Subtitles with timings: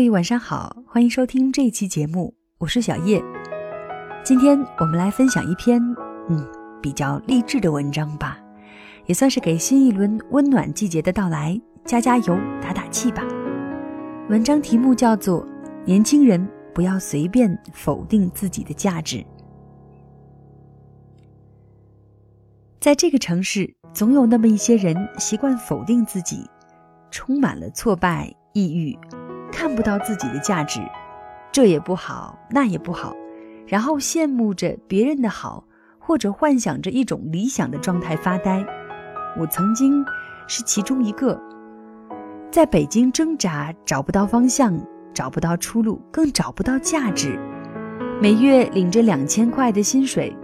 [0.00, 3.22] 各位晚上好，欢迎收听这一期节目，我是小叶。
[4.24, 5.78] 今天我们来分享一篇
[6.30, 6.42] 嗯
[6.80, 8.38] 比较励志的文章吧，
[9.04, 13.22] 也算是给新一轮温暖季节的到来加加油、打打气吧。
[14.30, 15.44] 文章题目叫做
[15.84, 19.18] 《年轻人不要随便否定自己的价值》。
[22.80, 26.48] 在这个城市，总有那么一些人习惯否定自己，
[27.10, 28.98] 充满了挫败、抑郁。
[29.52, 30.80] 看不到自己的价值，
[31.52, 33.14] 这也不好，那也不好，
[33.66, 35.64] 然后羡慕着别人的好，
[35.98, 38.64] 或者幻想着一种理想的状态发呆。
[39.38, 40.04] 我曾经
[40.46, 41.40] 是其中一个，
[42.50, 44.76] 在北京挣扎，找不到方向，
[45.14, 47.38] 找不到出路，更找不到价值。
[48.20, 50.36] 每月领着两千块的薪水，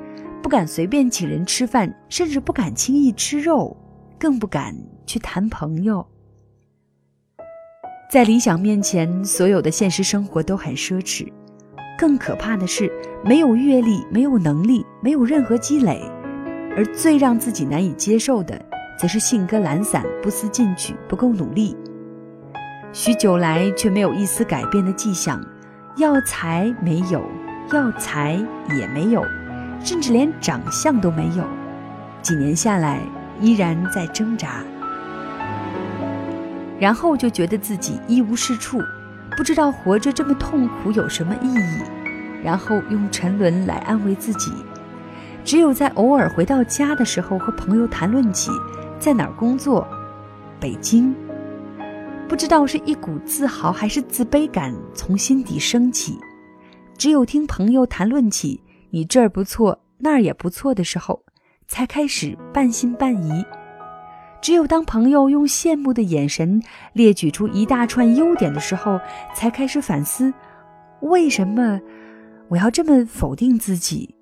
[0.43, 3.77] 不敢随便请人吃饭，甚至不敢轻易吃肉，
[4.19, 6.07] 更不敢去谈朋友。
[8.09, 11.27] 在理想面前，所有的现实生活都很奢侈。
[11.99, 12.91] 更可怕的是，
[13.25, 16.01] 没有阅历，没有能力，没有任何积累。
[16.77, 18.61] 而最让自己难以接受的，
[18.97, 21.77] 则是性格懒散、不思进取、不够努力。
[22.93, 25.45] 许久来却没有一丝改变的迹象，
[25.97, 27.25] 要财没有，
[27.73, 28.39] 要财
[28.79, 29.25] 也没有，
[29.81, 31.45] 甚至连长相都没有。
[32.23, 33.01] 几年下来，
[33.41, 34.63] 依然在挣扎。
[36.79, 38.79] 然后就觉得自己一无是处，
[39.37, 41.83] 不知道活着这么痛苦有什么意义，
[42.45, 44.53] 然后用沉沦来安慰自己。
[45.45, 48.51] 只有在偶尔回到家的时候，和朋友谈论起
[48.99, 49.87] 在哪儿工作，
[50.59, 51.15] 北京，
[52.29, 56.19] 不知道是一股自豪还是自卑感从心底升起。
[56.99, 61.23] 只有听朋友谈论起你这儿不错那儿也不错的时候，
[61.69, 63.45] 才开始半信半疑。
[64.47, 66.63] 只有当朋友用羡慕的眼神
[66.93, 69.01] 列举出一大串优点的时候，
[69.35, 70.33] 才开始反思：
[71.01, 71.81] 为什么
[72.47, 74.15] 我要这么否定自己？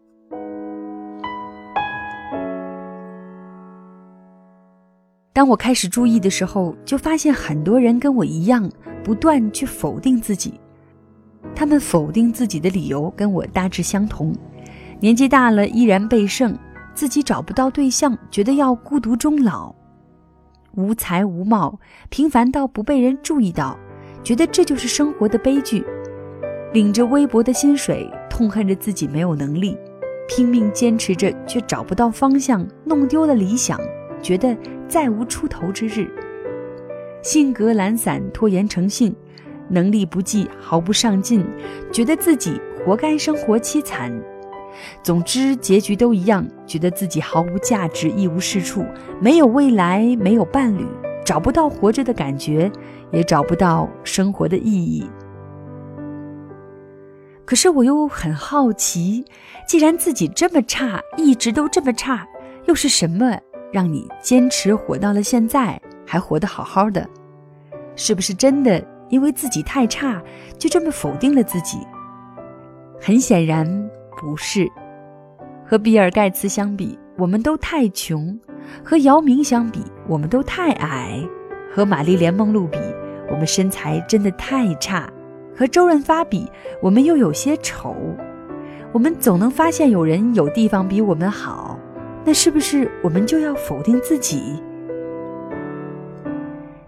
[5.35, 8.67] 当我开始注意的时候，就发现很多人跟我一样，
[9.05, 10.59] 不断去否定自己。
[11.55, 14.35] 他们否定自己的理由跟我大致相同：
[15.01, 16.59] 年纪大了依然被剩，
[16.95, 19.71] 自己找不到对象，觉得要孤独终老。
[20.77, 23.79] 无才无貌，平凡到不被人注意到，
[24.23, 25.85] 觉得这就是生活的悲剧。
[26.73, 29.77] 领着微薄的薪水，痛恨着自己没有能力，
[30.29, 33.79] 拼命坚持着却找不到方向，弄丢了理想，
[34.21, 34.57] 觉得
[34.89, 36.11] 再无出头之日。
[37.23, 39.15] 性格懒散，拖延成性，
[39.69, 41.47] 能力不济，毫不上进，
[41.93, 44.13] 觉得自己活该生活凄惨。
[45.03, 48.85] 总之，结局都一样，觉得自己毫无价值，一无是处，
[49.21, 50.87] 没有未来，没有伴侣，
[51.25, 52.71] 找不到活着的感觉，
[53.11, 55.09] 也找不到生活的意义。
[57.45, 59.25] 可是我又很好奇，
[59.69, 62.27] 既然自己这么差，一直都这么差，
[62.65, 63.37] 又是什么
[63.71, 67.07] 让你坚持活到了现在，还活得好好的？
[67.97, 70.23] 是不是真的因为自己太差，
[70.59, 71.79] 就这么否定了自己？
[73.01, 73.91] 很显然。
[74.25, 74.67] 不是，
[75.67, 78.35] 和比尔盖茨相比，我们都太穷；
[78.83, 81.29] 和姚明相比，我们都太矮；
[81.71, 82.79] 和玛丽莲梦露比，
[83.31, 85.07] 我们身材真的太差；
[85.55, 87.95] 和周润发比，我们又有些丑。
[88.93, 91.79] 我们总能发现有人有地方比我们好，
[92.25, 94.59] 那是不是我们就要否定自己？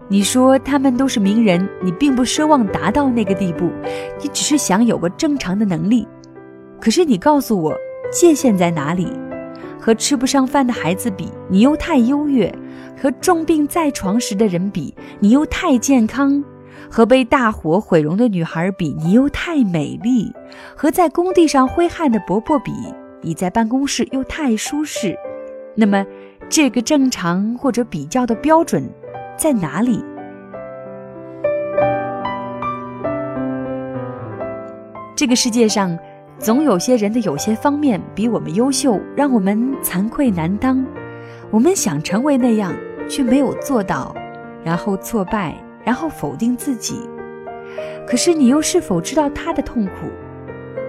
[0.07, 3.69] 你说他们都是名人，你并不奢望达到那个地步，
[4.19, 6.07] 你只是想有个正常的能力。
[6.79, 7.75] 可是你告诉我，
[8.11, 9.11] 界限在哪里？
[9.79, 12.51] 和吃不上饭的孩子比，你又太优越；
[13.01, 16.43] 和重病在床时的人比，你又太健康；
[16.89, 20.31] 和被大火毁容的女孩比，你又太美丽；
[20.75, 22.71] 和在工地上挥汗的伯伯比，
[23.21, 25.17] 你在办公室又太舒适。
[25.75, 26.05] 那么，
[26.49, 28.89] 这个正常或者比较的标准
[29.37, 30.03] 在哪里？
[35.15, 35.97] 这个世界上。
[36.39, 40.85] 总有些人的有些方面比我们优秀，让我们惭愧难当。
[41.49, 42.73] 我们想成为那样，
[43.09, 44.15] 却没有做到，
[44.63, 47.01] 然后挫败，然后否定自己。
[48.05, 49.91] 可是你又是否知道他的痛苦？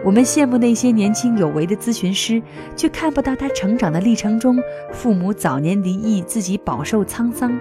[0.05, 2.41] 我们羡慕那些年轻有为的咨询师，
[2.77, 4.57] 却看不到他成长的历程中，
[4.93, 7.59] 父母早年离异，自己饱受沧桑。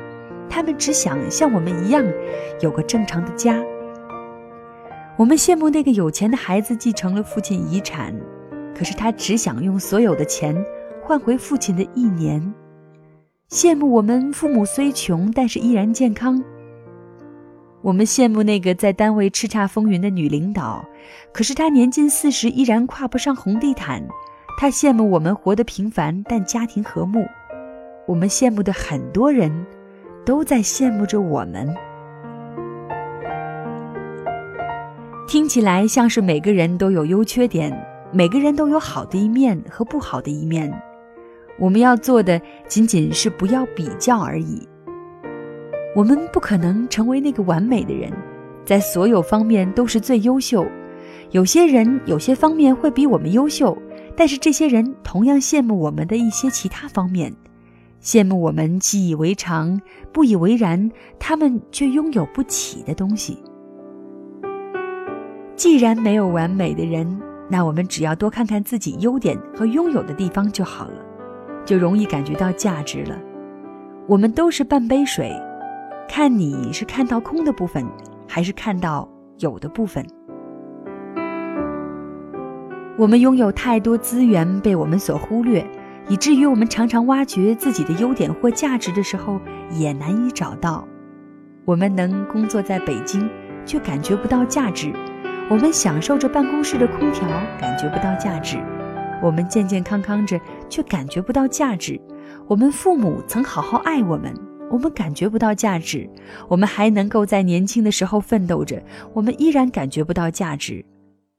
[0.50, 2.06] 他们只想像我们一样，
[2.60, 3.63] 有个正常的家。
[5.18, 8.14] 我们羡慕那个有钱的孩子继承了父亲遗产，
[8.78, 10.56] 可是他只想用所有的钱
[11.02, 12.54] 换回父亲的一年。
[13.50, 16.44] 羡慕我们父母虽穷，但是依然健康。
[17.81, 20.86] 我们羡慕那个在单位叱咤风云的女领导，
[21.34, 24.08] 可是她年近四十依然跨不上红地毯。
[24.60, 27.25] 她羡慕我们活得平凡但家庭和睦。
[28.06, 29.66] 我们羡慕的很多人，
[30.24, 31.75] 都在羡慕着我们。
[35.27, 37.69] 听起来像是每个人都有优缺点，
[38.13, 40.74] 每个人都有好的一面和不好的一面。
[41.59, 44.65] 我们要做的仅仅是不要比较而已。
[45.94, 48.09] 我们不可能成为那个完美的人，
[48.63, 50.65] 在所有方面都是最优秀。
[51.31, 53.77] 有些人有些方面会比我们优秀，
[54.15, 57.35] 但是这些人同样羡慕我们的一些其他方面，
[58.01, 59.81] 羡慕我们习以为常、
[60.13, 60.89] 不以为然，
[61.19, 63.38] 他们却拥有不起的东西。
[65.57, 67.19] 既然没有完美的人，
[67.50, 71.04] 那我们只要多看看自己优点和拥有的地方就好了，
[71.65, 73.18] 就容易感觉到价值了。
[74.07, 75.31] 我们都是半杯水。
[76.07, 77.83] 看你是看到空的部分，
[78.27, 79.09] 还是看到
[79.39, 80.06] 有的部分。
[82.95, 85.68] 我们拥有太多资源被我们所忽略，
[86.07, 90.88] 以至于我们常常挖掘自己的优点或价值的时候也难以找到。
[91.65, 93.27] 我们能工作在北京，
[93.65, 94.92] 却感觉不到价值；
[95.50, 97.26] 我们享受着办公室的空调，
[97.58, 98.58] 感觉不到价值；
[99.22, 101.98] 我们健健康康着，却感觉不到价值；
[102.48, 104.34] 我们父母曾好好爱我们。
[104.70, 106.10] 我们感觉不到价值，
[106.50, 108.84] 我们还能够在年轻的时候奋斗着，
[109.14, 110.84] 我们依然感觉不到价值。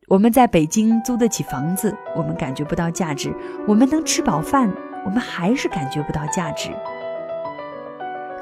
[0.08, 3.30] 我们在北京租得起房子，我们感觉不到价值；
[3.66, 4.72] 我们能吃饱饭，
[5.04, 6.70] 我们还是感觉不到价值。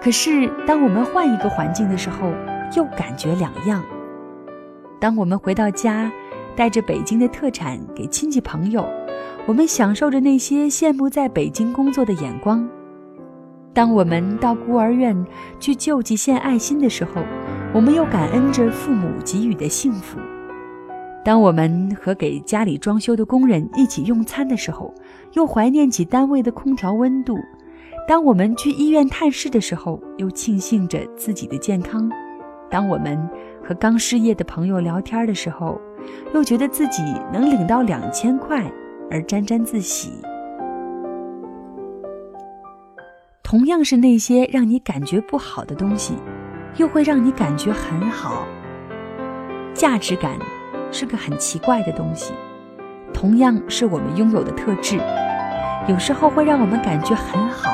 [0.00, 2.30] 可是，当我们换一个环境的时候，
[2.76, 3.82] 又感觉两样。
[4.98, 6.10] 当我们回到家，
[6.54, 8.88] 带着北京的特产给亲戚朋友，
[9.46, 12.66] 我们享受着那些羡慕在北京工作的眼光。
[13.74, 15.14] 当我们到孤儿院
[15.60, 17.20] 去救济献爱心的时候，
[17.74, 20.18] 我们又感恩着父母给予的幸福；
[21.22, 24.94] 当我们和给家里装修的工人一起用餐的时候，
[25.34, 27.34] 又怀念起单位的空调温度；
[28.08, 32.08] 当我们去医院探视的时候，又庆幸着自己的健康；
[32.70, 33.28] 当我们
[33.64, 35.80] 和刚失业的朋友聊天的时候，
[36.34, 37.02] 又觉得自己
[37.32, 38.70] 能领到两千块
[39.10, 40.12] 而沾沾自喜。
[43.42, 46.14] 同样是那些让你感觉不好的东西，
[46.76, 48.44] 又会让你感觉很好。
[49.72, 50.36] 价值感
[50.90, 52.34] 是个很奇怪的东西，
[53.12, 54.98] 同样是我们拥有的特质，
[55.86, 57.70] 有时候会让我们感觉很好，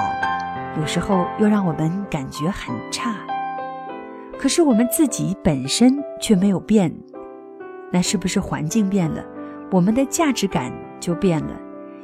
[0.79, 3.15] 有时候又让我们感觉很差。
[4.43, 6.93] 可是我们自己本身却没有变，
[7.93, 9.25] 那是不是环境变了，
[9.71, 11.57] 我们的价值感就变了？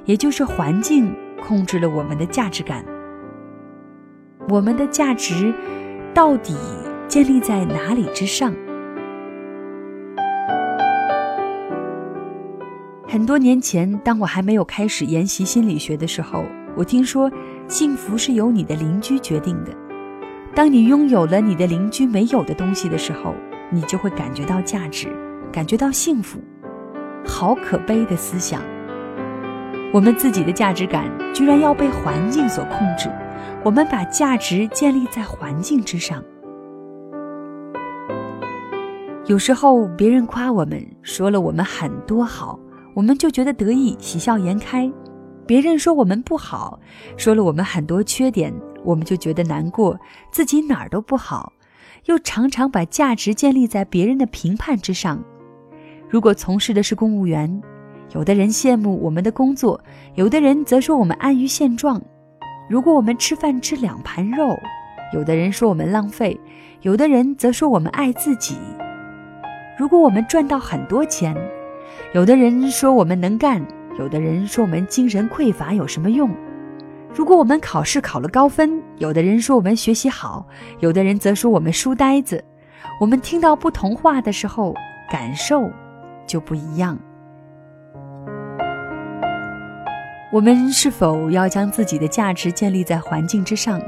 [0.05, 1.13] 也就是环境
[1.43, 2.85] 控制了我们的价值感。
[4.49, 5.53] 我们的价值
[6.15, 6.55] 到底
[7.09, 8.55] 建立在哪里之上？
[13.09, 16.45] 很多年前，当我还没有开始研习心理学的时候，
[16.77, 17.29] 我听说
[17.67, 19.88] 幸福是由你的邻居决定的。
[20.55, 23.35] 当你拥有了你的邻居没有的东西的时候，
[23.71, 25.09] 你就会感觉到价值，
[25.53, 26.41] 感觉到幸福。
[27.27, 28.63] 好可悲的思想！
[29.93, 33.11] 我们自己的价值感居然要被环境所控制。
[33.65, 36.23] 我们把价值建立在环境之上。
[39.27, 42.59] 有时候别人夸我们，说了我们很多好，
[42.95, 44.91] 我们就觉得得意，喜笑颜开；
[45.47, 46.81] 别人说我们不好，
[47.17, 48.55] 说了我们很多缺点，
[48.85, 49.99] 我们就觉得难过，
[50.31, 51.53] 自己哪儿都不好，
[52.07, 55.23] 又常常把价值建立在别人的评判之上。
[56.09, 57.61] 如果从事的是公务员，
[58.15, 59.79] 有的人羡慕我们的工作，
[60.15, 62.01] 有的人则说我们安于现状。
[62.69, 64.59] 如果我们吃饭吃两盘肉，
[65.13, 66.39] 有的人说我们浪费，
[66.83, 68.55] 有的人则说我们爱自己；
[69.79, 71.37] 如果我们赚到很多钱，
[72.15, 73.63] 有的人说我们能干，
[73.99, 76.31] 有的人说我们精神匮乏有什么用？
[77.15, 80.47] 如果我们考试考了高分，有的人说我们学习好，
[80.81, 82.45] 有的人则说我们书呆子。
[83.01, 84.75] 我们听到不同话的时候，
[85.11, 85.71] 感受
[86.27, 86.99] 就不一样。
[90.31, 93.81] 我们是否要将自己的价值建立在环境之上？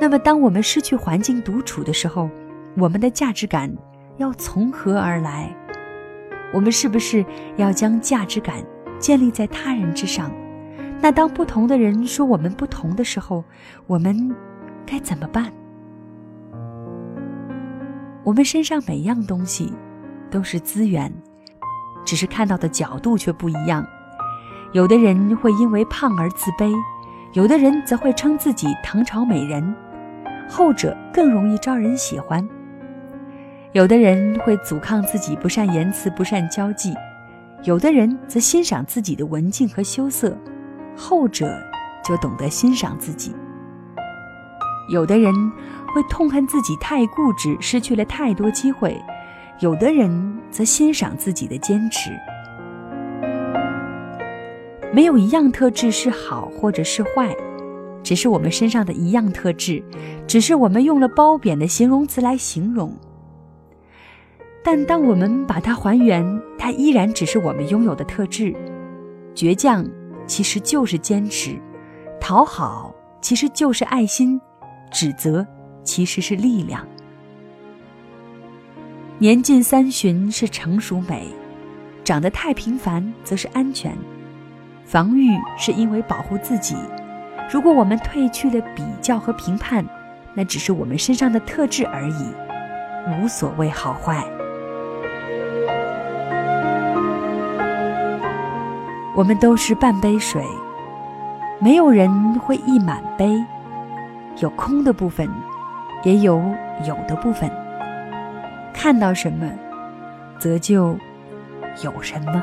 [0.00, 2.28] 那么，当我们失去环境独处的时候，
[2.76, 3.74] 我们的价值感
[4.18, 5.50] 要从何而来？
[6.52, 7.24] 我们是不是
[7.56, 8.62] 要将价值感
[8.98, 10.30] 建立在他人之上？
[11.00, 13.44] 那当不同的人说我们不同的时候，
[13.86, 14.34] 我们
[14.84, 15.52] 该怎么办？
[18.24, 19.72] 我们身上每样东西
[20.30, 21.10] 都是资源，
[22.04, 23.86] 只是看到的角度却不一样。
[24.72, 26.74] 有的人会因为胖而自卑，
[27.32, 29.74] 有的人则会称自己唐朝美人，
[30.50, 32.46] 后者更容易招人喜欢。
[33.72, 36.92] 有的人会阻抗自己不善言辞、不善交际，
[37.62, 40.36] 有的人则欣赏自己的文静和羞涩，
[40.98, 41.46] 后者
[42.04, 43.34] 就懂得欣赏自己。
[44.90, 45.32] 有的人
[45.94, 48.90] 会痛恨自己太固执，失去了太多机会；
[49.60, 52.10] 有的人则欣赏自己的坚持。
[54.92, 57.36] 没有一样特质是好或者是坏，
[58.02, 59.84] 只是我们身上的一样特质，
[60.26, 62.96] 只是我们用了褒贬的形容词来形容。
[64.64, 68.54] 但当我们把它还原，它依然只是我们拥有的特质。
[69.34, 69.86] 倔强
[70.28, 71.60] 其实就是坚持，
[72.20, 74.40] 讨好其实就是爱心，
[74.92, 75.44] 指责
[75.82, 76.86] 其实是力量。
[79.18, 81.26] 年近三旬是成熟美，
[82.04, 83.96] 长得太平凡则是安全。
[84.84, 86.76] 防御是因为保护自己。
[87.50, 89.84] 如果我们褪去了比较和评判，
[90.34, 92.32] 那只是我们身上的特质而已，
[93.20, 94.24] 无所谓好坏。
[99.18, 100.40] 我们都是半杯水，
[101.58, 103.28] 没有人会溢满杯，
[104.38, 105.28] 有空的部分，
[106.04, 106.40] 也有
[106.86, 107.50] 有的部分。
[108.72, 109.50] 看到什么，
[110.38, 110.96] 则就
[111.82, 112.40] 有什么。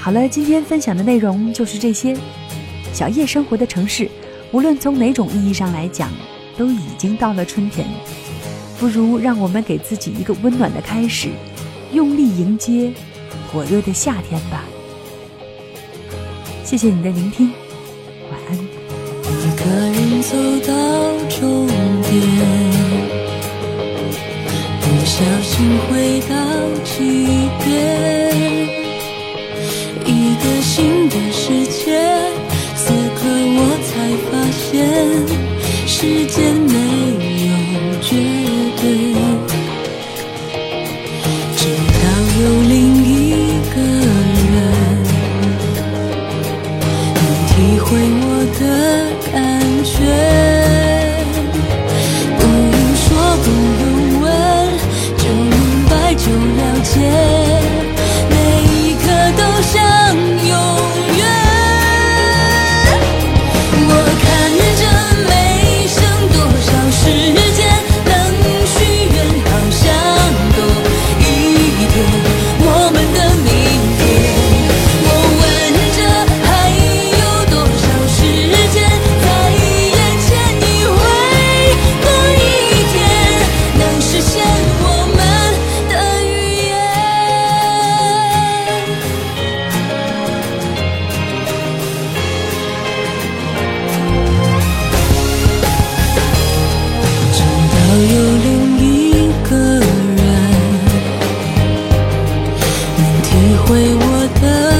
[0.00, 2.16] 好了，今天分享的内容就是这些。
[2.92, 4.08] 小叶生活的城市，
[4.52, 6.10] 无论从哪种意义上来讲，
[6.56, 7.86] 都已经到了春天。
[8.78, 11.28] 不如让我们给自己一个温暖的开始，
[11.92, 12.92] 用力迎接
[13.50, 14.64] 火热的夏天吧。
[16.64, 17.50] 谢谢你的聆听，
[18.30, 18.56] 晚安。
[18.56, 20.72] 一个人走到
[21.28, 21.66] 终
[22.02, 22.12] 点，
[24.80, 26.34] 不小心回到
[26.84, 28.21] 起点，
[36.02, 36.61] 时间
[103.32, 104.71] 体会我的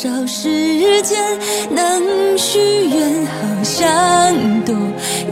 [0.00, 1.18] 少时间
[1.70, 4.32] 能许愿好像
[4.64, 4.72] 多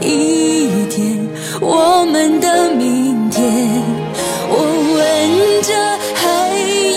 [0.01, 1.25] 一天
[1.61, 3.45] 我们的明天。
[4.49, 4.57] 我
[4.93, 5.73] 问着
[6.15, 6.19] 还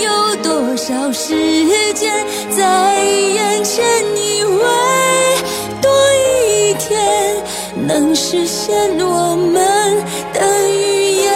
[0.03, 1.63] 有多少时
[1.95, 2.11] 间
[2.51, 3.87] 在眼前
[4.17, 4.59] 以为
[5.81, 7.37] 多一天
[7.87, 9.55] 能实现我们
[10.33, 11.31] 的预言？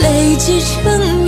[0.00, 1.25] 累积成